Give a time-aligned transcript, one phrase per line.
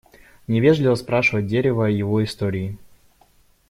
[0.47, 2.75] Невежливо спрашивать дерево о его истории.